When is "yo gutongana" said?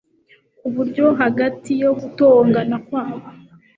1.83-2.75